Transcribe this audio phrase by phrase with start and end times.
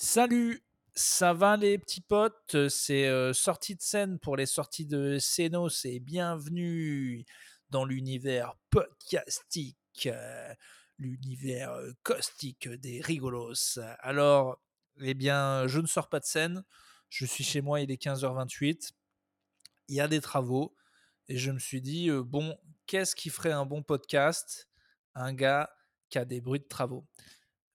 [0.00, 0.62] Salut,
[0.94, 2.68] ça va les petits potes?
[2.68, 7.24] C'est euh, sortie de scène pour les sorties de Senos et bienvenue
[7.70, 10.54] dans l'univers podcastique, euh,
[10.98, 13.80] l'univers euh, caustique des rigolos.
[13.98, 14.62] Alors,
[15.00, 16.62] eh bien, je ne sors pas de scène,
[17.08, 18.92] je suis chez moi, il est 15h28,
[19.88, 20.76] il y a des travaux
[21.26, 22.56] et je me suis dit, bon,
[22.86, 24.68] qu'est-ce qui ferait un bon podcast?
[25.16, 25.68] Un gars
[26.08, 27.04] qui a des bruits de travaux.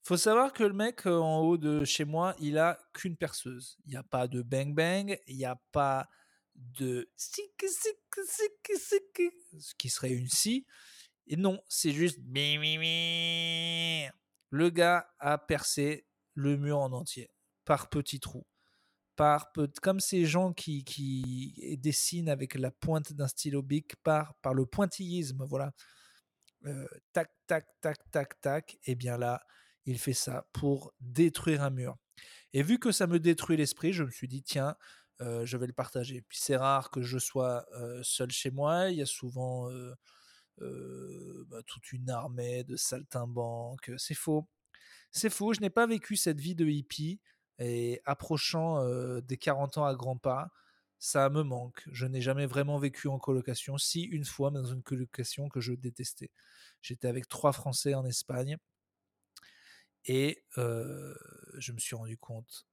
[0.03, 3.77] Faut savoir que le mec euh, en haut de chez moi, il a qu'une perceuse.
[3.85, 6.09] Il n'y a pas de bang bang, il n'y a pas
[6.55, 9.21] de sic sic sic sic,
[9.57, 10.65] ce qui serait une scie.
[11.27, 12.19] Et non, c'est juste.
[14.49, 17.29] Le gars a percé le mur en entier
[17.63, 18.45] par petits trous.
[19.15, 24.53] Par comme ces gens qui, qui dessinent avec la pointe d'un stylo bic par, par
[24.53, 25.71] le pointillisme, voilà.
[26.65, 28.77] Euh, tac, tac, tac, tac, tac.
[28.85, 29.41] Et bien là,
[29.85, 31.97] il fait ça pour détruire un mur.
[32.53, 34.75] Et vu que ça me détruit l'esprit, je me suis dit, tiens,
[35.21, 36.21] euh, je vais le partager.
[36.21, 38.89] Puis c'est rare que je sois euh, seul chez moi.
[38.89, 43.91] Il y a souvent euh, bah, toute une armée de saltimbanques.
[43.97, 44.47] C'est faux.
[45.11, 45.53] C'est faux.
[45.53, 47.19] Je n'ai pas vécu cette vie de hippie.
[47.59, 48.83] Et approchant
[49.21, 50.49] des 40 ans à grands pas,
[50.97, 51.83] ça me manque.
[51.91, 53.77] Je n'ai jamais vraiment vécu en colocation.
[53.77, 56.31] Si, une fois, mais dans une colocation que je détestais.
[56.81, 58.57] J'étais avec trois Français en Espagne.
[60.05, 62.65] Et je me suis rendu compte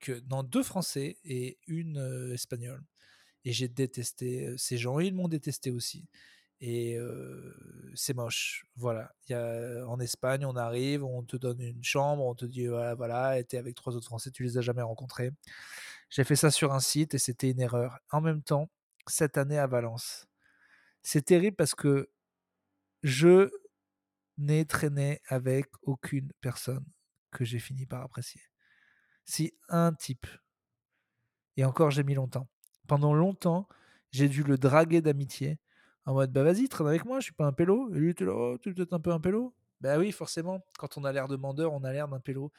[0.00, 2.82] que dans deux Français et une Espagnole.
[3.44, 4.98] Et j'ai détesté ces gens.
[5.00, 6.08] Ils m'ont détesté aussi.
[6.60, 6.98] Et
[7.94, 8.64] c'est moche.
[8.76, 9.14] Voilà.
[9.86, 13.44] En Espagne, on arrive, on te donne une chambre, on te dit voilà, voilà, et
[13.44, 15.30] t'es avec trois autres Français, tu les as jamais rencontrés.
[16.10, 17.98] J'ai fait ça sur un site et c'était une erreur.
[18.10, 18.70] En même temps,
[19.06, 20.26] cette année à Valence,
[21.02, 22.08] c'est terrible parce que
[23.02, 23.50] je
[24.38, 26.84] n'ai traîné avec aucune personne
[27.30, 28.42] que j'ai fini par apprécier.
[29.24, 30.26] Si un type,
[31.56, 32.48] et encore j'ai mis longtemps,
[32.86, 33.68] pendant longtemps,
[34.10, 35.58] j'ai dû le draguer d'amitié
[36.06, 37.92] en mode bah vas-y, traîne avec moi, je suis pas un pélo.
[37.94, 41.04] Et lui oh, tu es peut-être un peu un pélo Bah oui, forcément, quand on
[41.04, 42.52] a l'air de mandeur, on a l'air d'un pélo,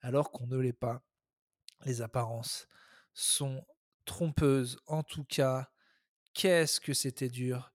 [0.00, 1.02] alors qu'on ne l'est pas.
[1.84, 2.68] Les apparences
[3.12, 3.64] sont
[4.04, 4.78] trompeuses.
[4.86, 5.70] En tout cas,
[6.34, 7.71] qu'est-ce que c'était dur.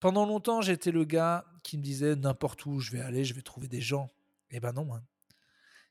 [0.00, 3.42] Pendant longtemps, j'étais le gars qui me disait n'importe où je vais aller, je vais
[3.42, 4.12] trouver des gens.
[4.50, 5.02] Eh ben non, hein.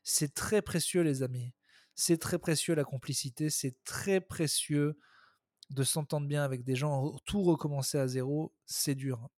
[0.02, 1.52] c'est très précieux, les amis.
[1.94, 4.98] C'est très précieux la complicité, c'est très précieux
[5.70, 9.20] de s'entendre bien avec des gens, tout recommencer à zéro, c'est dur.
[9.22, 9.30] hein.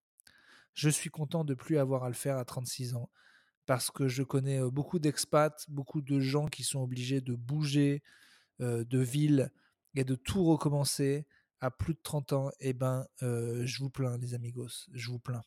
[0.75, 3.11] Je suis content de plus avoir à le faire à 36 ans
[3.67, 8.03] parce que je connais euh, beaucoup d'expats, beaucoup de gens qui sont obligés de bouger
[8.61, 9.51] euh, de ville
[9.95, 11.27] et de tout recommencer
[11.61, 12.51] à plus de 30 ans.
[12.61, 15.43] Eh ben, je vous plains, les amigos, je vous plains.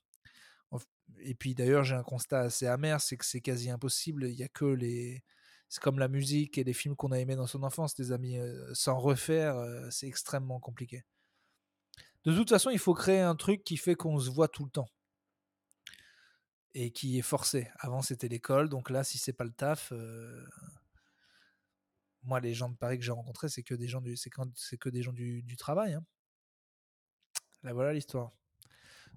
[1.19, 4.27] Et puis d'ailleurs, j'ai un constat assez amer, c'est que c'est quasi impossible.
[4.29, 5.23] Il y a que les,
[5.69, 8.37] c'est comme la musique et les films qu'on a aimés dans son enfance, les amis.
[8.73, 9.55] S'en refaire,
[9.91, 11.03] c'est extrêmement compliqué.
[12.25, 14.71] De toute façon, il faut créer un truc qui fait qu'on se voit tout le
[14.71, 14.87] temps
[16.73, 17.69] et qui est forcé.
[17.79, 19.91] Avant, c'était l'école, donc là, si c'est pas le taf,
[22.23, 24.89] moi, les gens de Paris que j'ai rencontrés, c'est que des gens du, c'est que
[24.89, 25.93] des gens du, du travail.
[25.93, 26.05] hein.
[27.63, 28.31] Là, voilà l'histoire.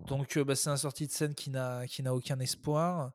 [0.07, 3.13] Donc, bah, c'est un sortie de scène qui n'a aucun espoir.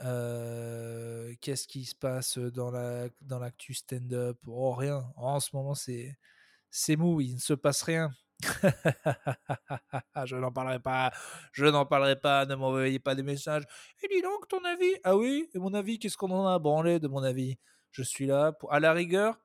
[0.00, 4.38] Qu'est-ce qui se passe dans la dans l'actu stand-up?
[4.46, 5.12] Oh, rien.
[5.16, 7.20] en ce moment, c'est mou.
[7.20, 8.10] Il ne se passe rien.
[10.24, 11.12] je n'en parlerai pas.
[11.52, 12.46] Je n'en parlerai pas.
[12.46, 13.64] Ne m'envoyez pas des messages.
[14.02, 14.94] Et dis donc ton avis.
[15.04, 15.48] Ah oui?
[15.54, 17.58] Et mon avis, qu'est-ce qu'on en a branlé de mon avis?
[17.94, 18.72] Je suis là pour.
[18.72, 19.40] À la rigueur,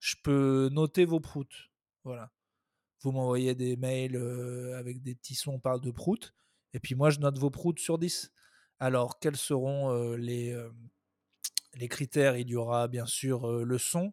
[0.00, 1.70] je peux noter vos proutes.
[2.02, 2.32] Voilà.
[3.00, 4.16] Vous m'envoyez des mails
[4.76, 6.34] avec des petits sons, on parle de proutes.
[6.72, 8.32] Et puis moi, je note vos proutes sur 10.
[8.80, 10.56] Alors, quels seront les,
[11.88, 12.36] critères?
[12.36, 14.12] Il y aura bien sûr le son,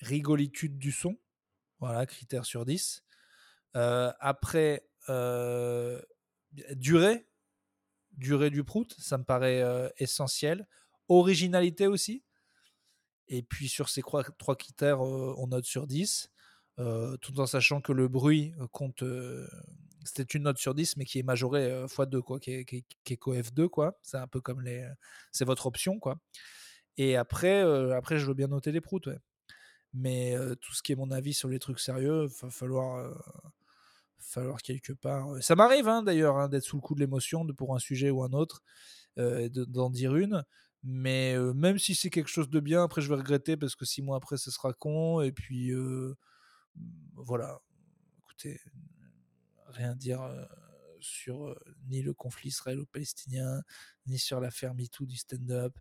[0.00, 1.16] rigolitude du son.
[1.78, 3.04] Voilà, critère sur 10.
[3.76, 4.88] Euh, après,
[6.74, 7.28] durée,
[8.16, 10.66] durée du prout, ça me paraît essentiel.
[11.08, 12.24] Originalité aussi.
[13.28, 16.30] Et puis sur ces trois, critères, on note sur 10,
[16.78, 19.02] euh, tout en sachant que le bruit compte.
[20.04, 22.84] c'était une note sur 10, mais qui est majorée euh, x2, quoi, qui est, qui
[23.04, 23.98] qui est coef 2, quoi.
[24.02, 24.88] C'est un peu comme les.
[25.32, 26.18] C'est votre option, quoi.
[26.98, 27.60] Et après,
[27.92, 29.08] après, je veux bien noter les proutes.
[29.94, 33.14] Mais tout ce qui est mon avis sur les trucs sérieux, va falloir,
[34.18, 35.42] falloir quelque part.
[35.42, 38.22] Ça m'arrive hein, d'ailleurs hein, d'être sous le coup de l'émotion pour un sujet ou
[38.22, 38.62] un autre,
[39.16, 40.44] d'en dire une.
[40.86, 44.02] Mais même si c'est quelque chose de bien, après je vais regretter parce que six
[44.02, 45.20] mois après ce sera con.
[45.20, 45.72] Et puis
[47.14, 47.58] voilà.
[48.20, 48.60] Écoutez,
[49.68, 50.20] rien dire
[51.00, 51.54] sur
[51.88, 53.62] ni le conflit israélo-palestinien,
[54.06, 55.76] ni sur l'affaire MeToo du stand-up.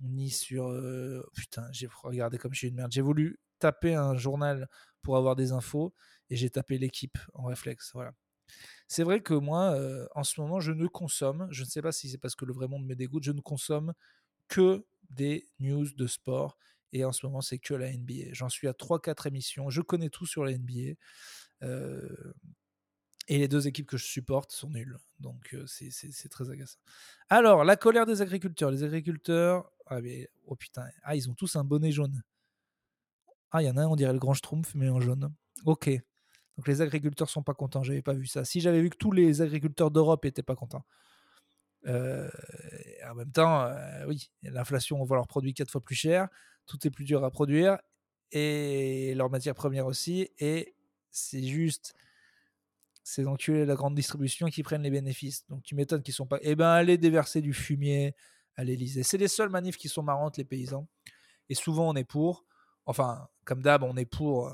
[0.00, 0.68] ni sur.
[0.70, 2.92] euh, Putain, j'ai regardé comme je suis une merde.
[2.92, 4.68] J'ai voulu taper un journal
[5.02, 5.94] pour avoir des infos
[6.30, 7.90] et j'ai tapé l'équipe en réflexe.
[7.94, 8.12] Voilà.
[8.88, 9.78] C'est vrai que moi,
[10.14, 12.52] en ce moment, je ne consomme, je ne sais pas si c'est parce que le
[12.52, 13.92] vrai monde me dégoûte, je ne consomme
[14.48, 16.58] que des news de sport.
[16.92, 18.32] Et en ce moment, c'est que la NBA.
[18.32, 19.70] J'en suis à 3-4 émissions.
[19.70, 20.94] Je connais tout sur la NBA.
[21.62, 22.32] Euh,
[23.26, 24.98] et les deux équipes que je supporte sont nulles.
[25.18, 26.78] Donc, euh, c'est- très agaçant.
[27.30, 28.70] Alors, la colère des agriculteurs.
[28.70, 29.70] Les agriculteurs.
[29.86, 30.86] Ah, mais, oh putain.
[31.02, 32.22] Ah, ils ont tous un bonnet jaune.
[33.50, 35.32] Ah, il y en a un, on dirait le grand Schtroumpf, mais en jaune.
[35.64, 35.88] Ok.
[36.58, 37.82] Donc, les agriculteurs sont pas contents.
[37.82, 38.44] J'avais pas vu ça.
[38.44, 40.84] Si j'avais vu que tous les agriculteurs d'Europe étaient pas contents.
[41.86, 42.30] Euh,
[43.10, 43.68] en même temps,
[44.06, 46.28] oui, l'inflation, on voit leurs produits quatre fois plus cher.
[46.66, 47.78] Tout est plus dur à produire.
[48.32, 50.28] Et leurs matières premières aussi.
[50.38, 50.74] Et
[51.10, 51.94] c'est juste
[53.04, 55.46] ces enculés de la grande distribution qui prennent les bénéfices.
[55.48, 56.38] Donc tu m'étonnes qu'ils sont pas.
[56.42, 58.14] Eh ben, allez déverser du fumier
[58.56, 59.02] à l'Elysée.
[59.02, 60.88] C'est les seules manifs qui sont marrantes, les paysans.
[61.48, 62.44] Et souvent, on est pour.
[62.86, 64.50] Enfin, comme d'hab, on est pour.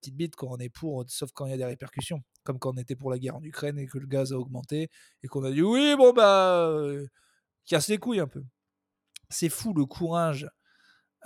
[0.00, 2.22] petite bite quand on est pour, sauf quand il y a des répercussions.
[2.44, 4.90] Comme quand on était pour la guerre en Ukraine et que le gaz a augmenté
[5.22, 6.70] et qu'on a dit oui, bon, bah.
[7.68, 8.44] Casse les couilles un peu.
[9.30, 10.48] C'est fou le courage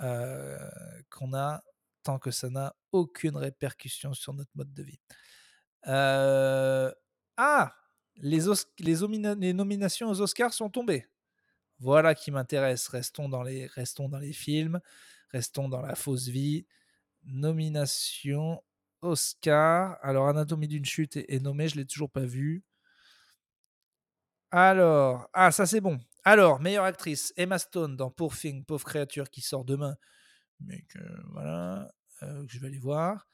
[0.01, 0.57] euh,
[1.09, 1.63] qu'on a
[2.03, 4.99] tant que ça n'a aucune répercussion sur notre mode de vie.
[5.87, 6.91] Euh,
[7.37, 7.73] Ah
[8.17, 11.07] les, nominations aux Oscars sont tombées.
[11.79, 12.87] Voilà qui m'intéresse.
[12.87, 13.67] Restons dans, les,
[14.33, 14.79] films,
[15.31, 16.65] restons dans la fausse vie.
[17.23, 18.61] Nomination
[19.01, 19.97] Oscar.
[20.01, 22.63] Alors, Anatomie d'une chute est, est nommé, je ne l'ai toujours pas vu.
[24.51, 25.99] Alors, ah, ça c'est bon.
[26.25, 29.97] Alors, meilleure actrice, Emma Stone dans Poor Thing, Pauvre créature, qui sort demain.
[30.61, 30.99] Mais que,
[31.33, 31.91] voilà,
[32.23, 33.27] euh, je vais aller voir.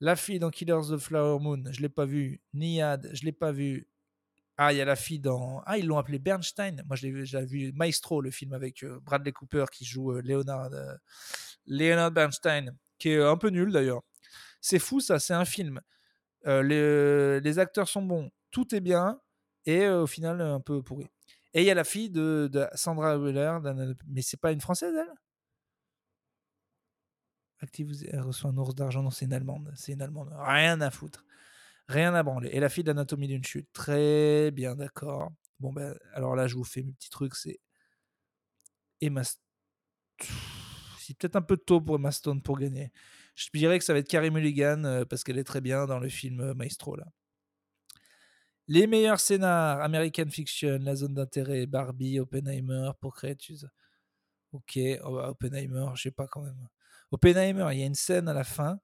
[0.00, 2.40] La fille dans Killers of the Flower Moon, je l'ai pas vue.
[2.54, 3.88] Niad, je l'ai pas vue.
[4.56, 5.62] Ah, il y a la fille dans.
[5.66, 6.84] Ah, ils l'ont appelé Bernstein.
[6.86, 10.70] Moi, je l'ai vu- Maestro, le film avec euh, Bradley Cooper qui joue euh, Leonard,
[11.66, 14.02] Leonard Bernstein, qui est un peu nul d'ailleurs.
[14.60, 15.80] C'est fou, ça, c'est un film.
[16.44, 19.20] Les, acteurs sont bons, tout est bien,
[19.66, 21.08] et au final, un peu pourri.
[21.54, 23.58] Et il y a la fille de, Sandra Weller,
[24.06, 25.12] mais c'est pas une française, elle?
[27.60, 29.72] Active, elle reçoit un ours d'argent, non, c'est une allemande.
[29.74, 30.32] C'est une allemande.
[30.38, 31.24] Rien à foutre.
[31.88, 32.50] Rien à branler.
[32.52, 33.68] Et la fille d'Anatomie d'une chute.
[33.72, 35.32] Très bien, d'accord.
[35.58, 37.34] Bon, ben, alors là, je vous fais mes petits trucs.
[37.34, 37.58] C'est
[39.00, 39.22] Emma.
[39.22, 39.40] St-
[40.98, 42.92] C'est peut-être un peu tôt pour Emma Stone pour gagner.
[43.34, 45.98] Je dirais que ça va être Carrie Mulligan euh, parce qu'elle est très bien dans
[45.98, 46.96] le film euh, Maestro.
[46.96, 47.06] Là.
[48.68, 53.16] Les meilleurs scénars American Fiction, La Zone d'intérêt, Barbie, Oppenheimer pour.
[54.52, 56.68] Ok, oh, bah, Oppenheimer, je sais pas quand même.
[57.10, 58.78] Oppenheimer, il y a une scène à la fin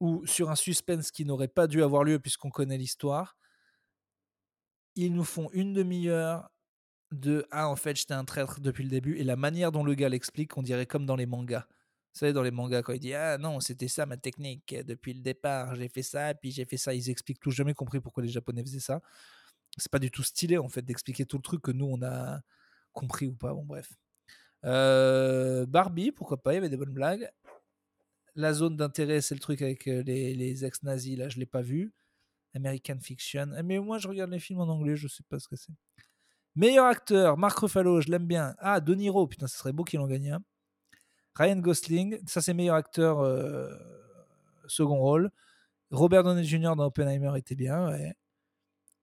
[0.00, 3.36] où, sur un suspense qui n'aurait pas dû avoir lieu puisqu'on connaît l'histoire,
[4.94, 6.50] ils nous font une demi-heure
[7.12, 9.16] de Ah, en fait, j'étais un traître depuis le début.
[9.18, 11.66] Et la manière dont le gars l'explique, on dirait comme dans les mangas.
[12.18, 15.14] Vous savez, dans les mangas, quand il dit Ah non, c'était ça ma technique depuis
[15.14, 16.92] le départ, j'ai fait ça, puis j'ai fait ça.
[16.92, 17.52] Ils expliquent tout.
[17.52, 19.00] J'ai jamais compris pourquoi les Japonais faisaient ça.
[19.76, 22.40] C'est pas du tout stylé, en fait, d'expliquer tout le truc que nous, on a
[22.92, 23.54] compris ou pas.
[23.54, 23.92] Bon, bref.
[24.64, 27.30] Euh, Barbie, pourquoi pas, il y avait des bonnes blagues.
[28.34, 31.94] La zone d'intérêt, c'est le truc avec euh, les, ex-nazis, là, je l'ai pas vu.
[32.52, 33.52] American Fiction.
[33.56, 35.72] Eh, Mais moi, je regarde les films en anglais, je sais pas ce que c'est.
[36.56, 38.56] Meilleur acteur, Marc Ruffalo, je l'aime bien.
[38.58, 40.42] Ah, De Niro, putain, ce serait beau qu'il en gagne un.
[41.38, 43.72] Ryan Gosling, ça c'est meilleur acteur euh,
[44.66, 45.30] second rôle.
[45.90, 46.74] Robert Downey Jr.
[46.76, 48.14] dans Oppenheimer était bien, ouais.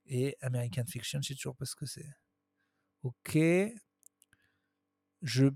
[0.08, 2.06] Et American Fiction, je sais toujours pas ce que c'est.
[3.04, 3.38] Ok.
[5.22, 5.48] Je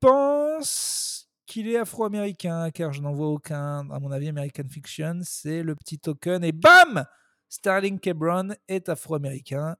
[0.00, 3.88] pense qu'il est afro-américain, car je n'en vois aucun.
[3.90, 6.42] À mon avis, American Fiction, c'est le petit token.
[6.42, 7.04] Et bam
[7.48, 8.10] Sterling K.
[8.10, 9.76] Brown est afro-américain.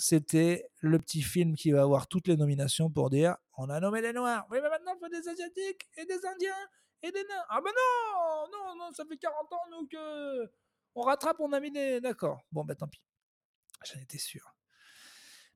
[0.00, 4.00] C'était le petit film qui va avoir toutes les nominations pour dire on a nommé
[4.00, 4.46] les Noirs.
[4.50, 6.68] Oui, mais maintenant, il faut des Asiatiques et des Indiens
[7.02, 7.44] et des Nains.
[7.50, 10.50] Ah ben non Non, non, ça fait 40 ans, nous, que
[10.94, 12.00] on rattrape, on a mis des...
[12.00, 12.40] D'accord.
[12.50, 13.02] Bon, ben tant pis.
[13.84, 14.54] J'en étais sûr.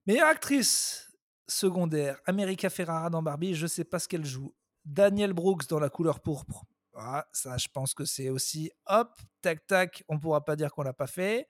[0.07, 1.11] Meilleure actrice
[1.49, 4.55] secondaire, America Ferrara dans Barbie, je sais pas ce qu'elle joue.
[4.85, 6.65] Daniel Brooks dans La couleur pourpre.
[6.95, 10.83] Ah, ça, je pense que c'est aussi hop, tac, tac, on pourra pas dire qu'on
[10.83, 11.49] l'a pas fait.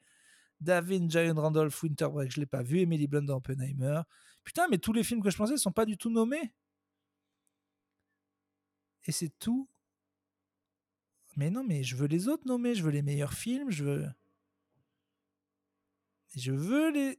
[0.61, 2.81] David Giant Randolph Winterbreak, je l'ai pas vu.
[2.81, 4.01] Emily Blunt dans Oppenheimer.
[4.45, 6.53] Putain, mais tous les films que je pensais sont pas du tout nommés.
[9.05, 9.69] Et c'est tout.
[11.37, 12.75] Mais non, mais je veux les autres nommés.
[12.75, 13.71] Je veux les meilleurs films.
[13.71, 14.09] Je veux.
[16.37, 17.19] Je veux les.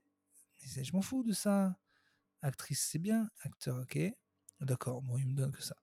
[0.77, 1.77] Mais Je m'en fous de ça.
[2.41, 3.29] Actrice, c'est bien.
[3.41, 3.99] Acteur, ok.
[4.61, 5.75] D'accord, bon, il me donne que ça.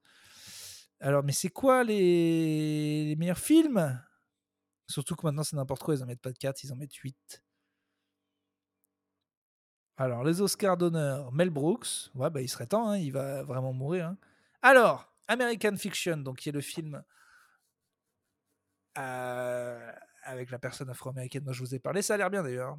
[1.01, 4.01] Alors, mais c'est quoi les meilleurs films?
[4.93, 5.95] Surtout que maintenant, c'est n'importe quoi.
[5.95, 7.43] Ils en mettent pas de 4, ils en mettent 8.
[9.97, 12.11] Alors, les Oscars d'honneur, Mel Brooks.
[12.15, 14.07] Ouais, bah, il serait temps, hein, il va vraiment mourir.
[14.09, 14.17] hein.
[14.63, 17.03] Alors, American Fiction, donc qui est le film
[18.99, 19.93] euh,
[20.25, 22.03] avec la personne afro-américaine dont je vous ai parlé.
[22.03, 22.77] Ça a l'air bien d'ailleurs.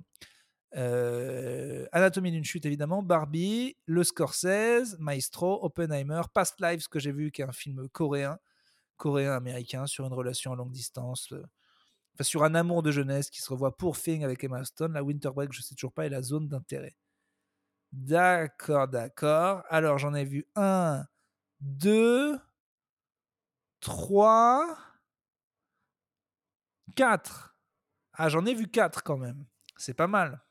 [0.75, 3.03] Euh, Anatomie d'une chute, évidemment.
[3.03, 8.39] Barbie, Le Scorsese, Maestro, Oppenheimer, Past Lives, que j'ai vu, qui est un film coréen,
[8.97, 11.31] coréen-américain, sur une relation à longue distance.
[11.33, 11.43] euh,
[12.21, 14.93] Sur un amour de jeunesse qui se revoit pour Thing avec Emma Stone.
[14.93, 16.95] La Winter Break, je sais toujours pas, et la zone d'intérêt.
[17.91, 19.63] D'accord, d'accord.
[19.69, 21.05] Alors, j'en ai vu un,
[21.59, 22.37] deux,
[23.79, 24.77] trois,
[26.95, 27.55] quatre.
[28.13, 29.45] Ah, j'en ai vu quatre quand même.
[29.77, 30.41] C'est pas mal.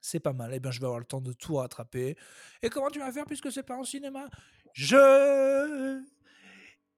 [0.00, 0.52] C'est pas mal.
[0.52, 2.16] Eh bien, je vais avoir le temps de tout rattraper.
[2.60, 4.28] Et comment tu vas faire puisque c'est pas en cinéma?
[4.74, 6.02] Je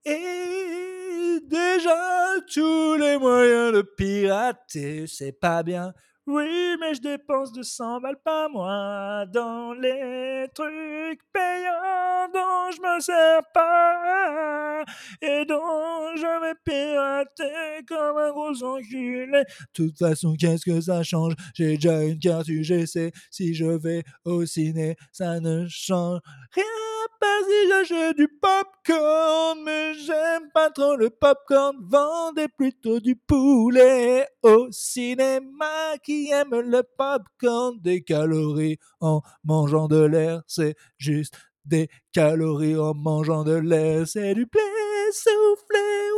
[0.06, 5.06] ai déjà tous les moyens de pirater.
[5.06, 5.92] C'est pas bien.
[6.28, 13.00] Oui, mais je dépense 200 balles par mois dans les trucs payants dont je me
[13.00, 14.82] sers pas
[15.22, 19.26] et dont je vais pirater comme un gros enculé.
[19.28, 21.34] De toute façon, qu'est-ce que ça change?
[21.54, 23.12] J'ai déjà une carte UGC.
[23.30, 26.20] Si je vais au ciné, ça ne change
[26.52, 26.95] rien.
[27.20, 31.76] Pas si j'achète du popcorn, mais j'aime pas trop le popcorn.
[31.88, 37.78] Vendez plutôt du poulet au cinéma qui aime le popcorn.
[37.80, 41.34] Des calories en mangeant de l'air, c'est juste
[41.64, 44.06] des calories en mangeant de l'air.
[44.06, 44.60] C'est du blé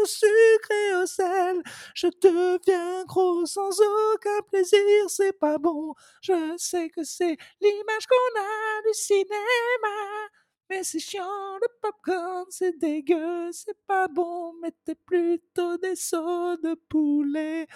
[0.03, 1.63] au sucre et au sel.
[1.95, 5.95] Je deviens gros sans aucun plaisir, c'est pas bon.
[6.23, 10.29] Je sais que c'est l'image qu'on a du cinéma.
[10.71, 14.53] Mais c'est chiant, le popcorn, c'est dégueu, c'est pas bon.
[14.61, 17.67] Mettez plutôt des sauts de poulet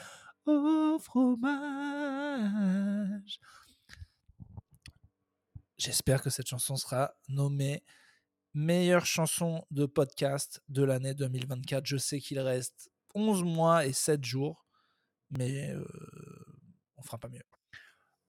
[0.47, 2.21] au fromage.
[5.79, 7.83] J'espère que cette chanson sera nommée
[8.55, 11.87] meilleure chanson de podcast de l'année 2024.
[11.87, 14.67] Je sais qu'il reste 11 mois et 7 jours,
[15.31, 15.85] mais euh,
[16.97, 17.43] on fera pas mieux.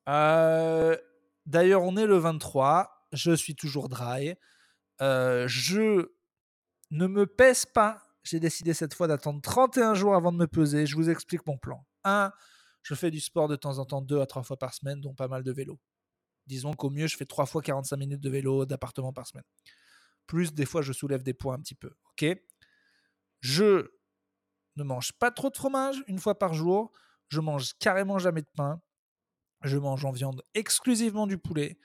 [0.07, 0.97] Euh,
[1.45, 3.07] D'ailleurs, on est le 23.
[3.11, 4.35] Je suis toujours dry.
[5.03, 6.09] Euh, je
[6.91, 8.01] ne me pèse pas.
[8.23, 10.85] J'ai décidé cette fois d'attendre 31 jours avant de me peser.
[10.85, 11.85] Je vous explique mon plan.
[12.05, 12.31] 1.
[12.81, 15.13] Je fais du sport de temps en temps, 2 à 3 fois par semaine, dont
[15.13, 15.79] pas mal de vélo.
[16.47, 19.45] Disons qu'au mieux, je fais 3 fois 45 minutes de vélo d'appartement par semaine.
[20.25, 21.91] Plus, des fois, je soulève des poids un petit peu.
[22.11, 22.25] Ok?
[23.41, 23.91] Je
[24.77, 26.91] ne mange pas trop de fromage une fois par jour.
[27.27, 28.81] Je mange carrément jamais de pain.
[29.63, 31.77] Je mange en viande exclusivement du poulet.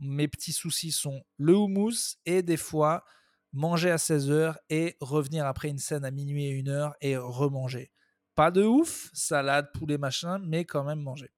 [0.00, 3.04] Mes petits soucis sont le houmous et des fois
[3.52, 7.92] manger à 16h et revenir après une scène à minuit et 1h et remanger.
[8.34, 11.30] Pas de ouf, salade, poulet, machin, mais quand même manger.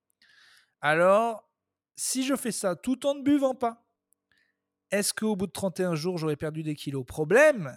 [0.79, 1.49] Alors,
[1.95, 3.85] si je fais ça tout en ne buvant pas,
[4.91, 7.05] est-ce qu'au bout de 31 jours, j'aurais perdu des kilos?
[7.05, 7.75] Problème,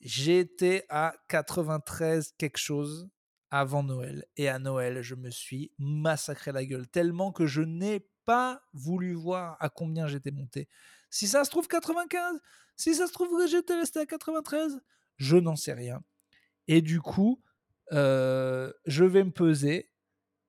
[0.00, 3.08] j'étais à 93 quelque chose
[3.50, 4.24] avant Noël.
[4.36, 9.14] Et à Noël, je me suis massacré la gueule tellement que je n'ai pas voulu
[9.14, 10.68] voir à combien j'étais monté.
[11.10, 12.40] Si ça se trouve 95,
[12.76, 14.80] si ça se trouve que j'étais resté à 93,
[15.16, 16.02] je n'en sais rien.
[16.66, 17.42] Et du coup,
[17.92, 19.90] euh, je vais me peser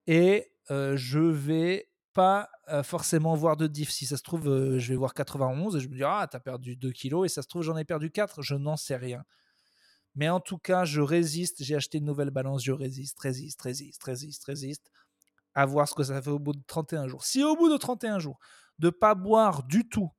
[0.07, 3.91] et euh, je vais pas euh, forcément voir de diff.
[3.91, 4.45] Si ça se trouve,
[4.77, 7.41] je vais voir 91 et je me dis, ah, t'as perdu 2 kilos et ça
[7.41, 8.41] se trouve, j'en ai perdu 4.
[8.41, 9.23] Je n'en sais rien.
[10.15, 11.61] Mais en tout cas, je résiste.
[11.63, 12.63] J'ai acheté une nouvelle balance.
[12.63, 14.89] Je résiste, résiste, résiste, résiste, résiste.
[15.55, 17.23] À voir ce que ça fait au bout de 31 jours.
[17.23, 18.39] Si au bout de 31 jours,
[18.77, 20.11] de pas boire du tout,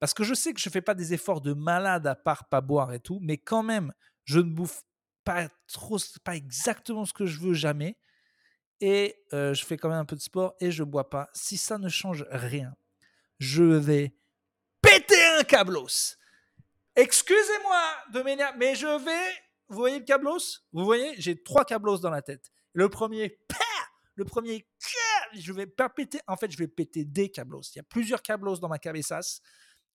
[0.00, 2.60] parce que je sais que je fais pas des efforts de malade à part pas
[2.60, 3.92] boire et tout, mais quand même,
[4.24, 4.82] je ne bouffe
[5.24, 7.98] pas trop, pas exactement ce que je veux jamais.
[8.80, 11.28] Et euh, je fais quand même un peu de sport et je bois pas.
[11.32, 12.74] Si ça ne change rien,
[13.38, 14.14] je vais
[14.82, 16.16] péter un câblos.
[16.96, 19.32] Excusez-moi de m'énerver, mais je vais.
[19.68, 22.52] Vous voyez le câblos Vous voyez J'ai trois câblos dans la tête.
[22.72, 23.38] Le premier,
[24.14, 24.66] le premier,
[25.34, 26.20] je vais pas péter.
[26.26, 27.62] En fait, je vais péter des câblos.
[27.74, 29.40] Il y a plusieurs câblos dans ma cabessasse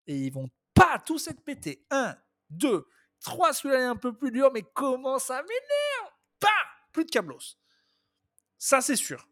[0.07, 1.85] et ils vont pas tous être pétés.
[1.89, 2.17] Un,
[2.49, 2.85] deux,
[3.21, 3.53] trois.
[3.53, 6.13] Celui-là est un peu plus dur, mais comment ça m'énerve?
[6.39, 6.47] Pas
[6.91, 7.57] Plus de câblos.
[8.57, 9.27] Ça, c'est sûr.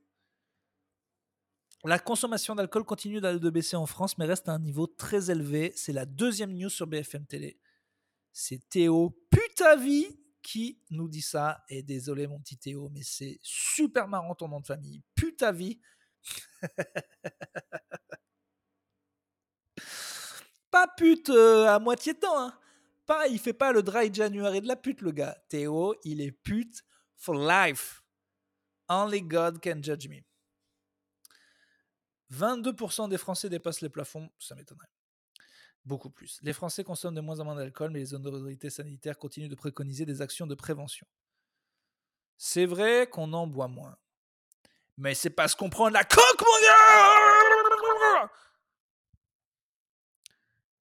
[1.84, 5.74] La consommation d'alcool continue de baisser en France, mais reste à un niveau très élevé.
[5.76, 7.60] C'est la deuxième news sur BFM Télé.
[8.32, 11.66] C'est Théo Putavi qui nous dit ça?
[11.68, 15.04] Et désolé, mon petit Théo, mais c'est super marrant ton nom de famille.
[15.14, 15.82] Putavi.
[20.72, 22.40] pas pute euh, à moitié temps.
[22.40, 22.58] Hein.
[23.06, 25.38] Pas, il fait pas le dry January de la pute, le gars.
[25.50, 26.82] Théo, il est pute
[27.18, 28.02] for life.
[28.88, 30.22] Only God can judge me.
[32.32, 34.88] 22% des Français dépassent les plafonds, ça m'étonnerait.
[35.88, 36.40] Beaucoup plus.
[36.42, 40.06] Les Français consomment de moins en moins d'alcool, mais les autorités sanitaires continuent de préconiser
[40.06, 41.08] des actions de prévention.
[42.36, 43.98] C'est vrai qu'on en boit moins.
[44.98, 46.62] Mais c'est parce qu'on prend de la coque, mon
[48.20, 48.30] gars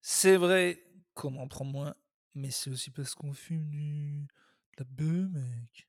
[0.01, 0.85] C'est vrai
[1.15, 1.95] qu'on en prend moins,
[2.35, 4.27] mais c'est aussi parce qu'on fume du...
[4.77, 5.89] de la bœuf, mec.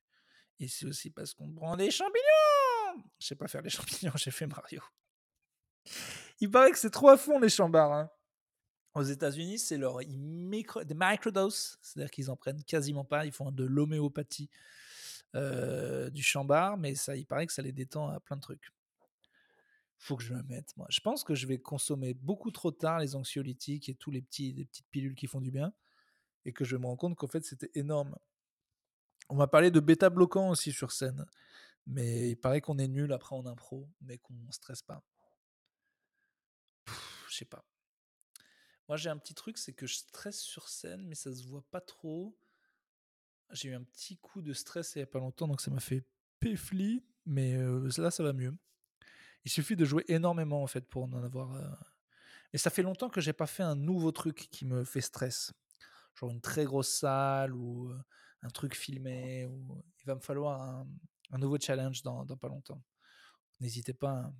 [0.60, 4.30] Et c'est aussi parce qu'on prend des champignons Je sais pas faire les champignons, j'ai
[4.30, 4.80] fait Mario.
[6.38, 7.92] Il paraît que c'est trop à fond les chambards.
[7.92, 8.10] Hein.
[8.98, 13.52] Aux États-Unis, c'est leur micro, des microdoses, c'est-à-dire qu'ils en prennent quasiment pas, ils font
[13.52, 14.50] de l'homéopathie
[15.36, 18.72] euh, du chambard, mais ça, il paraît que ça les détend à plein de trucs.
[19.98, 20.88] Faut que je me mette, moi.
[20.90, 24.52] Je pense que je vais consommer beaucoup trop tard les anxiolytiques et tous les petits,
[24.52, 25.72] les petites pilules qui font du bien,
[26.44, 28.16] et que je me rends compte qu'en fait c'était énorme.
[29.28, 31.24] On m'a parlé de bêta bloquant aussi sur scène,
[31.86, 35.04] mais il paraît qu'on est nul après en impro, mais qu'on ne stresse pas.
[37.28, 37.64] Je sais pas.
[38.88, 41.64] Moi, j'ai un petit truc, c'est que je stresse sur scène, mais ça se voit
[41.70, 42.38] pas trop.
[43.52, 45.80] J'ai eu un petit coup de stress il y a pas longtemps, donc ça m'a
[45.80, 46.04] fait
[46.40, 48.56] péfli, mais euh, là, ça va mieux.
[49.44, 51.54] Il suffit de jouer énormément, en fait, pour en avoir.
[51.54, 51.70] Euh...
[52.54, 55.52] Et ça fait longtemps que j'ai pas fait un nouveau truc qui me fait stress.
[56.14, 57.92] Genre une très grosse salle ou
[58.42, 59.46] un truc filmé.
[59.46, 59.84] Ou...
[60.00, 60.86] Il va me falloir
[61.30, 62.82] un, nouveau challenge dans, dans pas longtemps.
[63.60, 64.34] N'hésitez pas, hein,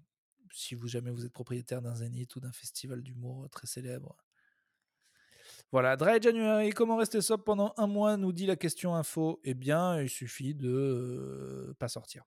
[0.53, 4.17] si vous jamais vous êtes propriétaire d'un zénith ou d'un festival d'humour très célèbre,
[5.71, 9.39] voilà, Dry January, comment rester sobre pendant un mois, nous dit la question info.
[9.45, 12.25] Eh bien, il suffit de euh, pas sortir.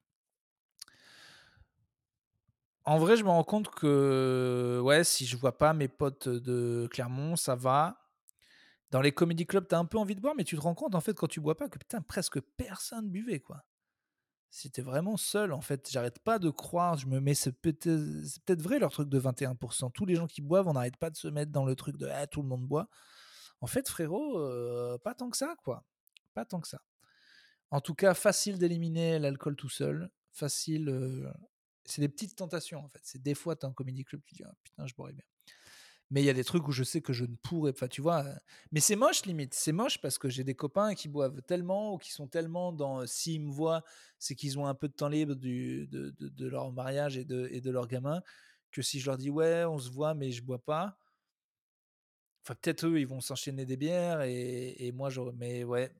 [2.83, 6.87] En vrai, je me rends compte que ouais, si je vois pas mes potes de
[6.91, 7.97] Clermont, ça va.
[8.91, 10.75] Dans les comedy clubs, tu as un peu envie de boire, mais tu te rends
[10.75, 13.63] compte en fait quand tu bois pas que putain presque personne buvait quoi.
[14.49, 15.89] C'était vraiment seul en fait.
[15.89, 16.97] J'arrête pas de croire.
[16.97, 19.91] Je me mets c'est peut-être vrai leur truc de 21%.
[19.93, 22.07] Tous les gens qui boivent, on n'arrête pas de se mettre dans le truc de
[22.07, 22.89] ah, tout le monde boit.
[23.61, 25.85] En fait, frérot, euh, pas tant que ça, quoi.
[26.33, 26.81] Pas tant que ça.
[27.69, 30.09] En tout cas, facile d'éliminer l'alcool tout seul.
[30.31, 30.89] Facile.
[30.89, 31.31] Euh,
[31.85, 33.01] c'est des petites tentations, en fait.
[33.03, 35.23] C'est des fois, tu as un comédie club, tu dis, ah, putain, je boirais bien.
[36.09, 38.01] Mais il y a des trucs où je sais que je ne pourrais pas, tu
[38.01, 38.25] vois.
[38.71, 39.53] Mais c'est moche, limite.
[39.53, 43.05] C'est moche parce que j'ai des copains qui boivent tellement ou qui sont tellement dans.
[43.07, 43.83] S'ils me voient,
[44.19, 47.47] c'est qu'ils ont un peu de temps libre du, de, de, leur mariage et de,
[47.51, 48.21] et de leur gamin.
[48.71, 50.97] Que si je leur dis, ouais, on se voit, mais je bois pas
[52.43, 55.21] Enfin, peut-être eux, ils vont s'enchaîner des bières et, moi, je.
[55.35, 55.93] Mais ouais,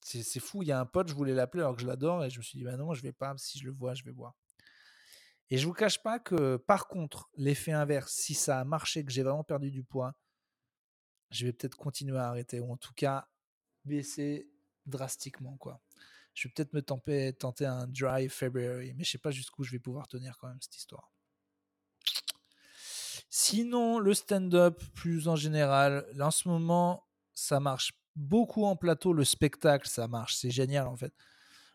[0.00, 0.62] c'est fou.
[0.62, 2.42] Il y a un pote, je voulais l'appeler alors que je l'adore et je me
[2.42, 3.34] suis dit, bah non, je vais pas.
[3.36, 4.34] Si je le vois, je vais boire.
[5.50, 9.10] Et je vous cache pas que, par contre, l'effet inverse, si ça a marché, que
[9.10, 10.14] j'ai vraiment perdu du poids,
[11.30, 13.28] je vais peut-être continuer à arrêter ou en tout cas
[13.84, 14.48] baisser
[14.86, 15.80] drastiquement, quoi.
[16.34, 19.72] Je vais peut-être me tenter, tenter un dry February, mais je sais pas jusqu'où je
[19.72, 21.10] vais pouvoir tenir quand même cette histoire.
[23.32, 29.12] Sinon, le stand-up, plus en général, en ce moment, ça marche beaucoup en plateau.
[29.12, 30.34] Le spectacle, ça marche.
[30.34, 31.12] C'est génial, en fait.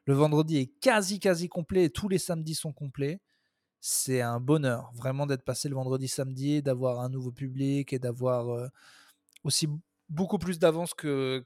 [0.05, 3.21] Le vendredi est quasi, quasi complet et tous les samedis sont complets.
[3.79, 8.49] C'est un bonheur, vraiment, d'être passé le vendredi, samedi, d'avoir un nouveau public et d'avoir
[8.49, 8.67] euh,
[9.45, 9.69] aussi
[10.09, 10.93] beaucoup plus d'avance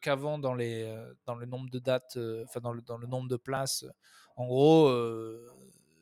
[0.02, 3.08] qu'avant dans, les, euh, dans le nombre de dates, euh, enfin, dans, le, dans le
[3.08, 3.86] nombre de places.
[4.38, 4.90] En gros,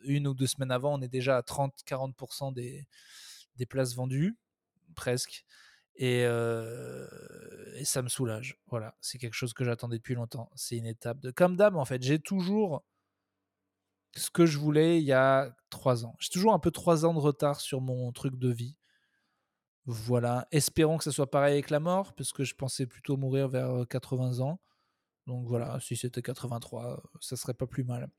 [0.03, 2.87] une ou deux semaines avant, on est déjà à 30-40% des
[3.57, 4.37] des places vendues,
[4.95, 5.45] presque.
[5.95, 8.59] Et, et, ça me soulage.
[8.67, 10.49] Voilà, c'est quelque chose que j'attendais depuis longtemps.
[10.55, 11.31] C'est une étape de.
[11.31, 12.83] Comme d'hab, en fait, j'ai toujours
[14.15, 16.15] ce que je voulais il y a trois ans.
[16.19, 18.75] J'ai toujours un peu trois ans de retard sur mon truc de vie.
[19.85, 23.47] Voilà, espérons que ça soit pareil avec la mort, parce que je pensais plutôt mourir
[23.47, 24.59] vers 80 ans.
[25.27, 28.09] Donc voilà, si c'était 83, ça serait pas plus mal.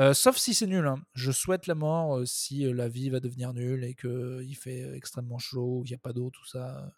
[0.00, 0.86] Euh, sauf si c'est nul.
[0.86, 0.96] Hein.
[1.14, 4.92] Je souhaite la mort euh, si euh, la vie va devenir nulle et qu'il fait
[4.96, 6.92] extrêmement chaud, il n'y a pas d'eau, tout ça.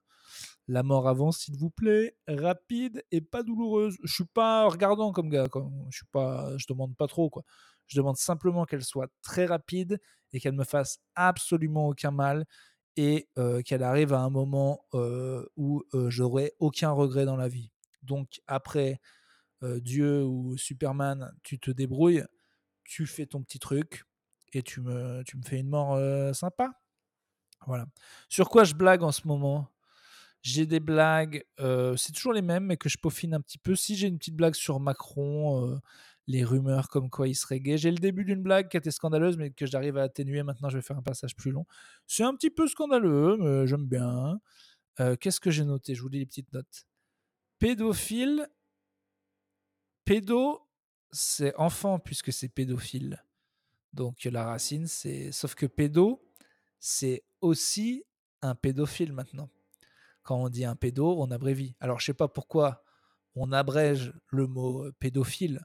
[0.66, 3.96] La mort avant, s'il vous plaît, rapide et pas douloureuse.
[4.02, 5.46] Je suis pas regardant comme gars,
[5.90, 7.44] je suis pas, je demande pas trop quoi.
[7.86, 10.00] Je demande simplement qu'elle soit très rapide
[10.32, 12.44] et qu'elle me fasse absolument aucun mal
[12.96, 13.28] et
[13.64, 14.80] qu'elle arrive à un moment
[15.56, 17.70] où j'aurai aucun regret dans la vie.
[18.02, 19.00] Donc après
[19.62, 22.24] Dieu ou Superman, tu te débrouilles
[22.88, 24.04] tu fais ton petit truc
[24.52, 25.98] et tu me, tu me fais une mort
[26.34, 26.70] sympa.
[27.66, 27.86] Voilà.
[28.28, 29.72] Sur quoi je blague en ce moment?
[30.42, 33.74] J'ai des blagues, c'est toujours les mêmes, mais que je peaufine un petit peu.
[33.74, 35.80] Si j'ai une petite blague sur Macron,
[36.28, 37.78] les rumeurs comme quoi il serait gay.
[37.78, 40.44] J'ai le début d'une blague qui était scandaleuse, mais que j'arrive à atténuer.
[40.44, 41.66] Maintenant, je vais faire un passage plus long.
[42.06, 44.38] C'est un petit peu scandaleux, mais j'aime bien.
[45.20, 45.94] Qu'est-ce que j'ai noté?
[45.96, 46.86] Je vous lis les petites notes.
[47.58, 48.48] Pédophile.
[50.04, 50.65] Pédo
[51.10, 53.24] c'est enfant puisque c'est pédophile.
[53.92, 55.32] Donc la racine, c'est.
[55.32, 56.22] Sauf que pédo,
[56.78, 58.04] c'est aussi
[58.42, 59.50] un pédophile maintenant.
[60.22, 61.76] Quand on dit un pédo, on abrévie.
[61.80, 62.82] Alors, je sais pas pourquoi
[63.34, 65.64] on abrège le mot pédophile.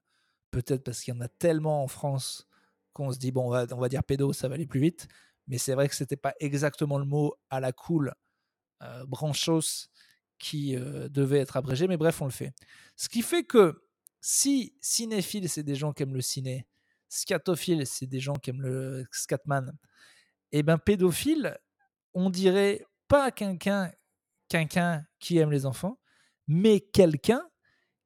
[0.51, 2.47] Peut-être parce qu'il y en a tellement en France
[2.93, 5.07] qu'on se dit, bon, on va, on va dire pédo, ça va aller plus vite.
[5.47, 8.13] Mais c'est vrai que c'était pas exactement le mot à la cool,
[8.83, 9.89] euh, branchos,
[10.37, 11.87] qui euh, devait être abrégé.
[11.87, 12.53] Mais bref, on le fait.
[12.95, 13.83] Ce qui fait que
[14.21, 16.67] si cinéphile, c'est des gens qui aiment le ciné,
[17.09, 19.75] scatophile, c'est des gens qui aiment le scatman,
[20.53, 21.57] et eh ben pédophile,
[22.13, 23.91] on dirait pas quelqu'un
[25.19, 25.99] qui aime les enfants,
[26.47, 27.41] mais quelqu'un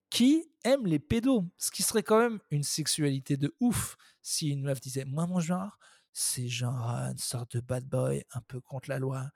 [0.10, 1.44] qui aime les pédos.
[1.58, 5.40] Ce qui serait quand même une sexualité de ouf si une meuf disait Moi, mon
[5.40, 5.78] genre,
[6.14, 9.30] c'est genre une sorte de bad boy un peu contre la loi,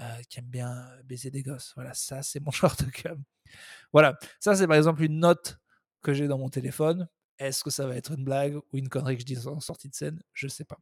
[0.00, 1.72] euh, qui aime bien baiser des gosses.
[1.76, 3.22] Voilà, ça, c'est mon genre de cum.
[3.92, 5.58] Voilà, ça, c'est par exemple une note
[6.06, 7.08] que j'ai dans mon téléphone.
[7.38, 9.88] Est-ce que ça va être une blague ou une connerie que je dis en sortie
[9.88, 10.22] de scène?
[10.32, 10.78] Je sais pas.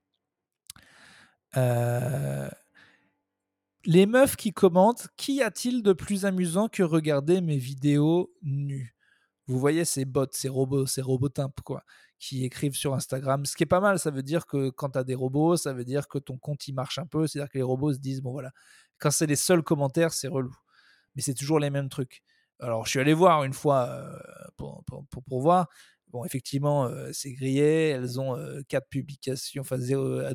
[1.56, 2.50] Euh,
[3.86, 8.94] les meufs qui commentent, qu'y a-t-il de plus amusant que regarder mes vidéos nues?
[9.46, 11.30] Vous voyez ces bots, ces robots, ces robots
[11.64, 11.84] quoi,
[12.18, 13.46] qui écrivent sur Instagram.
[13.46, 15.72] Ce qui est pas mal, ça veut dire que quand tu as des robots, ça
[15.72, 17.26] veut dire que ton compte il marche un peu.
[17.26, 18.52] C'est-à-dire que les robots se disent, bon voilà,
[18.98, 20.54] quand c'est les seuls commentaires, c'est relou.
[21.14, 22.22] Mais c'est toujours les mêmes trucs.
[22.60, 24.18] Alors, je suis allé voir une fois euh,
[24.56, 24.84] pour,
[25.28, 25.68] pour, voir.
[26.08, 27.88] Bon, effectivement, euh, c'est grillé.
[27.90, 29.78] Elles ont euh, quatre publications, enfin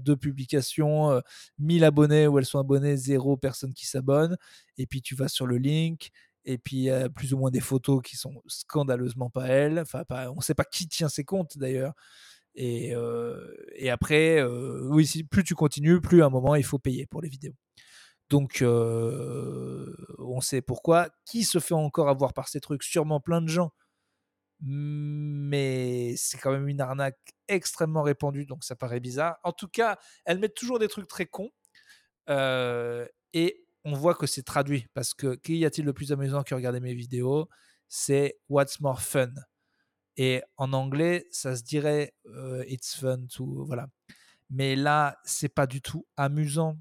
[0.02, 1.22] deux publications,
[1.60, 4.38] 1000 abonnés où elles sont abonnées, zéro personne qui s'abonne.
[4.78, 6.10] Et puis tu vas sur le link,
[6.46, 9.80] et puis il y a plus ou moins des photos qui sont scandaleusement pas elles.
[9.80, 11.94] Enfin, on ne sait pas qui tient ces comptes d'ailleurs.
[12.56, 12.94] Et,
[13.76, 17.30] et après, oui, plus tu continues, plus à un moment il faut payer pour les
[17.30, 17.56] vidéos.
[18.30, 21.10] Donc, on sait pourquoi.
[21.26, 22.84] Qui se fait encore avoir par ces trucs?
[22.84, 23.72] Sûrement plein de gens
[24.62, 29.38] mais c'est quand même une arnaque extrêmement répandue, donc ça paraît bizarre.
[29.44, 31.52] En tout cas, elles mettent toujours des trucs très cons,
[32.30, 36.54] euh, et on voit que c'est traduit, parce que qu'y a-t-il de plus amusant que
[36.56, 37.50] regarder mes vidéos?
[37.88, 39.32] C'est What's more fun
[40.18, 43.66] Et en anglais, ça se dirait euh, It's fun to...
[43.66, 43.88] Voilà.
[44.52, 46.78] Mais là, c'est pas du tout amusant.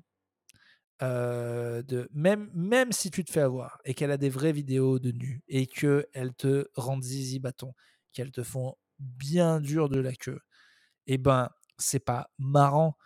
[1.01, 4.99] Euh, de même, même si tu te fais avoir et qu'elle a des vraies vidéos
[4.99, 7.73] de nu et qu'elles te rendent zizi bâton,
[8.13, 10.41] qu'elles te font bien dur de la queue,
[11.07, 12.97] eh ben, c'est pas marrant.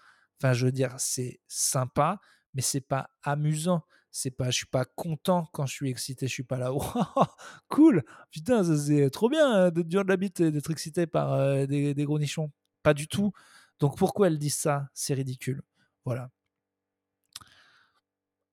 [0.41, 2.21] Enfin, je veux dire, c'est sympa,
[2.55, 3.85] mais c'est pas amusant.
[4.11, 6.27] C'est pas, je suis pas content quand je suis excité.
[6.29, 6.71] Je suis pas là,
[7.69, 11.67] cool, putain, c'est trop bien hein, de dur de la bite d'être excité par euh,
[11.67, 12.53] des, des gros nichons.
[12.83, 13.33] Pas du tout.
[13.81, 14.89] Donc pourquoi elle dit ça?
[14.95, 15.63] C'est ridicule.
[16.05, 16.31] Voilà.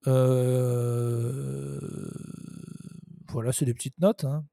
[0.07, 1.79] Euh,
[3.27, 4.23] voilà, c'est des petites notes.
[4.23, 4.45] Hein.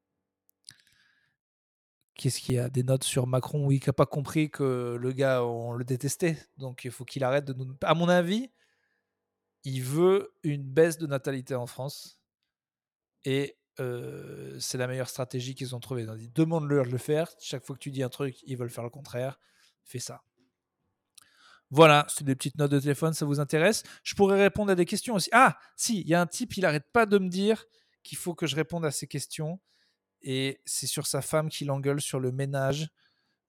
[2.14, 5.12] Qu'est-ce qu'il y a Des notes sur Macron, oui, qui n'a pas compris que le
[5.12, 6.38] gars, on le détestait.
[6.56, 7.76] Donc il faut qu'il arrête de nous.
[7.82, 8.50] À mon avis,
[9.64, 12.20] il veut une baisse de natalité en France.
[13.24, 16.06] Et euh, c'est la meilleure stratégie qu'ils ont trouvée.
[16.34, 17.30] Demande-leur de le faire.
[17.40, 19.38] Chaque fois que tu dis un truc, ils veulent faire le contraire.
[19.84, 20.22] Fais ça.
[21.70, 24.84] Voilà, c'est des petites notes de téléphone, ça vous intéresse Je pourrais répondre à des
[24.84, 25.28] questions aussi.
[25.32, 27.64] Ah, si, il y a un type, il n'arrête pas de me dire
[28.02, 29.60] qu'il faut que je réponde à ces questions.
[30.22, 32.88] Et c'est sur sa femme qui l'engueule sur le ménage.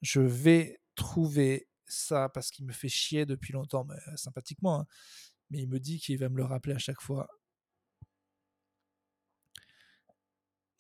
[0.02, 4.82] Je vais trouver ça parce qu'il me fait chier depuis longtemps, euh, sympathiquement.
[4.82, 4.88] Hein.
[5.52, 7.28] Mais il me dit qu'il va me le rappeler à chaque fois.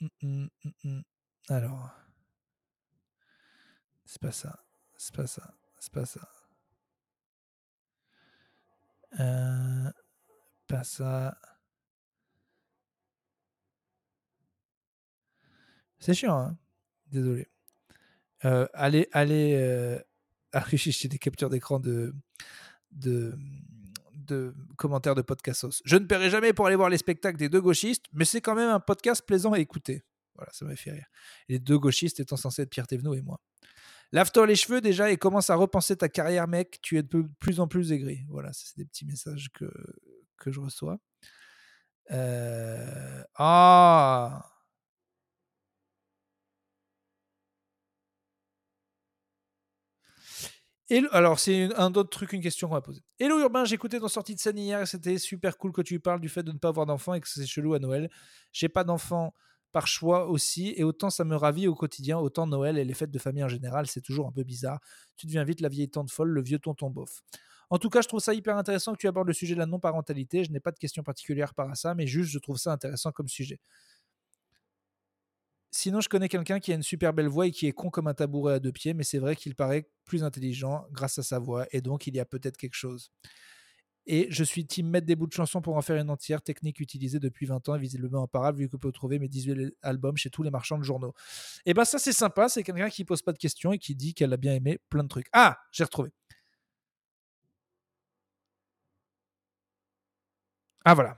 [0.01, 0.49] Hum, hum,
[0.83, 1.03] hum,
[1.49, 1.89] Alors.
[4.05, 4.63] C'est pas ça.
[4.97, 5.53] C'est pas ça.
[5.79, 6.36] C'est pas ça.
[9.19, 9.91] Euh,
[10.67, 11.37] pas ça.
[15.99, 16.57] C'est chiant, hein
[17.07, 17.47] Désolé.
[18.45, 19.53] Euh, allez, allez.
[19.55, 19.99] Euh...
[20.71, 22.13] J'ai des captures d'écran de,
[22.91, 23.37] de,
[24.13, 27.61] de commentaires de podcast Je ne paierai jamais pour aller voir les spectacles des deux
[27.61, 30.03] gauchistes, mais c'est quand même un podcast plaisant à écouter.
[30.35, 31.07] Voilà, ça m'a fait rire.
[31.49, 33.39] Les deux gauchistes étant censés être Pierre Thévenot et moi.
[34.11, 36.79] Lave-toi les cheveux déjà et commence à repenser ta carrière, mec.
[36.81, 38.25] Tu es de plus en plus aigri.
[38.29, 39.71] Voilà, c'est des petits messages que,
[40.37, 40.99] que je reçois.
[42.11, 43.23] Euh...
[43.35, 44.57] Ah
[51.11, 53.01] alors, c'est un autre truc, une question qu'on va poser.
[53.19, 56.21] Hello Urbain, j'écoutais ton sortie de scène hier et c'était super cool que tu parles
[56.21, 58.09] du fait de ne pas avoir d'enfant et que c'est chelou à Noël.
[58.53, 59.33] J'ai pas d'enfant
[59.71, 63.11] par choix aussi, et autant ça me ravit au quotidien, autant Noël et les fêtes
[63.11, 64.79] de famille en général, c'est toujours un peu bizarre.
[65.17, 67.21] Tu deviens vite la vieille tante folle, le vieux tonton bof.
[67.69, 69.65] En tout cas, je trouve ça hyper intéressant que tu abordes le sujet de la
[69.65, 70.43] non-parentalité.
[70.45, 73.11] Je n'ai pas de question particulière par à ça, mais juste je trouve ça intéressant
[73.11, 73.59] comme sujet.
[75.69, 78.07] Sinon, je connais quelqu'un qui a une super belle voix et qui est con comme
[78.07, 81.39] un tabouret à deux pieds, mais c'est vrai qu'il paraît plus intelligent grâce à sa
[81.39, 83.11] voix, et donc il y a peut-être quelque chose.
[84.09, 86.79] Et je suis team mettre des bouts de chansons pour en faire une entière, technique
[86.79, 90.29] utilisée depuis 20 ans et visiblement imparable vu que peut trouver mes 18 albums chez
[90.29, 91.13] tous les marchands de journaux.
[91.65, 94.13] Et ben ça c'est sympa, c'est quelqu'un qui pose pas de questions et qui dit
[94.13, 95.27] qu'elle a bien aimé plein de trucs.
[95.33, 96.11] Ah, j'ai retrouvé.
[100.85, 101.17] Ah voilà.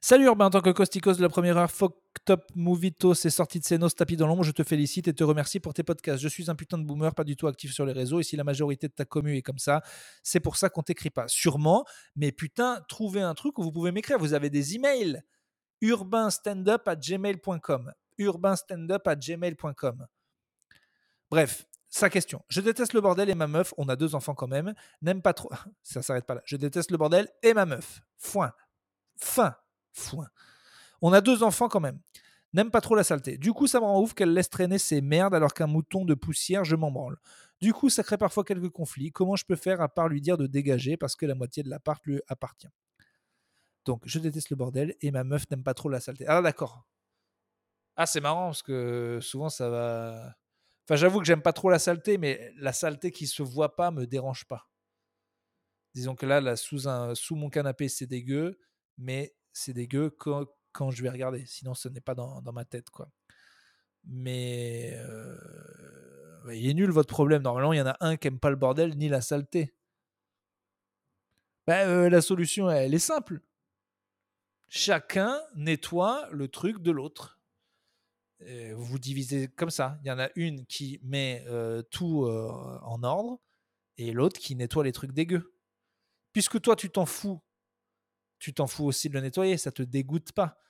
[0.00, 1.94] Salut Urbain, en tant que Costicos de la première heure, Fuck
[2.26, 4.42] Top Movito, c'est sorti de Senos tapis dans l'ombre.
[4.42, 6.20] Je te félicite et te remercie pour tes podcasts.
[6.20, 8.18] Je suis un putain de boomer, pas du tout actif sur les réseaux.
[8.18, 9.80] Et si la majorité de ta commu est comme ça,
[10.24, 11.28] c'est pour ça qu'on t'écrit pas.
[11.28, 11.84] Sûrement,
[12.16, 14.18] mais putain, trouvez un truc où vous pouvez m'écrire.
[14.18, 15.22] Vous avez des emails
[15.82, 17.92] urbainstandup à gmail.com.
[18.18, 20.06] Urbainstandup à gmail.com.
[21.30, 22.42] Bref, sa question.
[22.48, 25.32] Je déteste le bordel et ma meuf, on a deux enfants quand même, n'aime pas
[25.32, 25.50] trop.
[25.84, 26.42] Ça s'arrête pas là.
[26.44, 28.00] Je déteste le bordel et ma meuf.
[28.18, 28.52] Foin.
[29.16, 29.54] Fin.
[29.92, 30.28] Foin.
[31.06, 32.00] On a deux enfants quand même.
[32.52, 33.38] N'aime pas trop la saleté.
[33.38, 36.14] Du coup, ça me rend ouf qu'elle laisse traîner ses merdes alors qu'un mouton de
[36.14, 37.16] poussière, je m'en branle.
[37.60, 39.12] Du coup, ça crée parfois quelques conflits.
[39.12, 41.70] Comment je peux faire à part lui dire de dégager parce que la moitié de
[41.70, 42.66] l'appart lui appartient?
[43.84, 46.24] Donc, je déteste le bordel et ma meuf n'aime pas trop la saleté.
[46.26, 46.88] Ah, d'accord.
[47.94, 50.34] Ah, c'est marrant parce que souvent ça va.
[50.88, 53.92] Enfin, j'avoue que j'aime pas trop la saleté, mais la saleté qui se voit pas
[53.92, 54.68] me dérange pas.
[55.94, 58.58] Disons que là, là sous, un, sous mon canapé, c'est dégueu,
[58.98, 61.44] mais c'est dégueu quand, quand je vais regarder.
[61.46, 63.08] Sinon, ce n'est pas dans, dans, ma tête, quoi.
[64.04, 65.36] Mais euh,
[66.52, 67.42] il est nul votre problème.
[67.42, 69.74] Normalement, il y en a un qui aime pas le bordel ni la saleté.
[71.66, 73.40] Ben, euh, la solution, elle est simple.
[74.68, 77.36] Chacun nettoie le truc de l'autre.
[78.40, 79.98] Vous vous divisez comme ça.
[80.02, 83.40] Il y en a une qui met euh, tout euh, en ordre
[83.96, 85.54] et l'autre qui nettoie les trucs dégueux.
[86.32, 87.40] Puisque toi, tu t'en fous,
[88.38, 90.60] tu t'en fous aussi de le nettoyer, ça te dégoûte pas.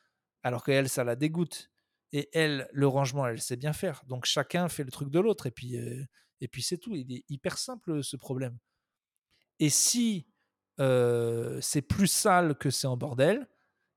[0.43, 1.71] Alors que elle, ça la dégoûte.
[2.13, 4.03] Et elle, le rangement, elle sait bien faire.
[4.07, 6.05] Donc chacun fait le truc de l'autre et puis, euh,
[6.41, 6.95] et puis c'est tout.
[6.95, 8.59] Il est hyper simple ce problème.
[9.59, 10.27] Et si
[10.79, 13.49] c'est plus sale que c'est en bordel,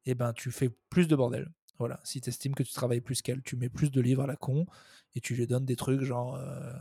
[0.05, 1.51] eh ben tu fais plus de bordel.
[1.77, 4.27] Voilà, si tu estimes que tu travailles plus qu'elle, tu mets plus de livres à
[4.27, 4.65] la con
[5.15, 6.73] et tu lui donnes des trucs genre euh,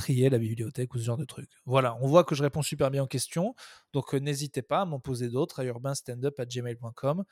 [0.00, 1.50] trier la bibliothèque ou ce genre de trucs.
[1.66, 3.54] Voilà, on voit que je réponds super bien aux questions.
[3.92, 7.24] Donc euh, n'hésitez pas à m'en poser d'autres à urbanstandup.gmail.com.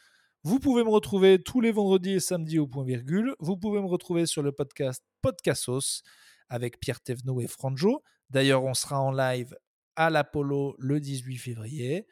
[0.44, 3.35] Vous pouvez me retrouver tous les vendredis et samedis au point virgule.
[3.40, 6.02] Vous pouvez me retrouver sur le podcast Podcastos
[6.50, 8.02] avec Pierre Thévenot et Franjo.
[8.28, 9.57] D'ailleurs, on sera en live
[9.96, 12.07] à l'Apollo le 18 février.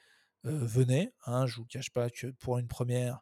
[0.46, 3.20] Euh, venez, hein, je ne vous cache pas que pour une première,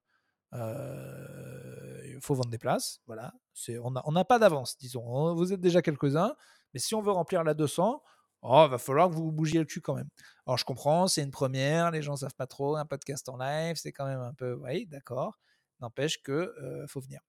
[0.52, 3.00] il faut vendre des places.
[3.06, 3.34] Voilà.
[3.82, 5.34] On n'a on pas d'avance, disons.
[5.34, 6.36] Vous êtes déjà quelques-uns.
[6.74, 8.02] Mais si on veut remplir la 200,
[8.42, 10.08] oh, va falloir que vous bougiez le cul quand même.
[10.46, 13.76] Alors je comprends, c'est une première, les gens savent pas trop, un podcast en live,
[13.76, 15.38] c'est quand même un peu, oui, d'accord.
[15.80, 16.54] N'empêche que
[16.88, 17.20] faut venir.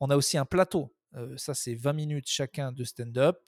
[0.00, 0.94] On a aussi un plateau.
[1.36, 3.38] ça, c'est 20 minutes chacun de stand-up.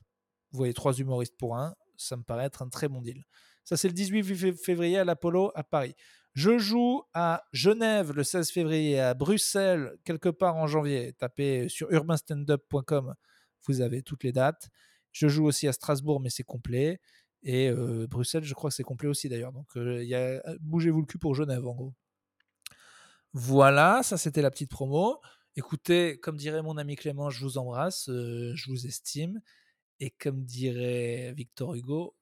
[0.50, 1.74] Vous voyez trois humoristes pour un.
[1.96, 3.24] Ça me paraît être un très bon deal.
[3.64, 5.94] Ça, c'est le 18 février à l'Apollo à Paris.
[6.32, 11.12] Je joue à Genève le 16 février, à Bruxelles quelque part en janvier.
[11.14, 13.14] Tapez sur urbanstandup.com,
[13.66, 14.68] vous avez toutes les dates.
[15.12, 17.00] Je joue aussi à Strasbourg, mais c'est complet.
[17.42, 17.70] Et
[18.08, 19.52] Bruxelles, je crois que c'est complet aussi d'ailleurs.
[19.52, 19.66] Donc,
[20.60, 21.94] bougez-vous le cul pour Genève en gros.
[23.32, 25.20] Voilà, ça c'était la petite promo.
[25.54, 29.40] Écoutez, comme dirait mon ami Clément, je vous embrasse, je vous estime.
[30.00, 32.16] Et comme dirait Victor Hugo,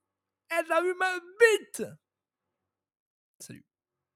[0.49, 1.85] elle a eu ma bite
[3.39, 3.65] Salut.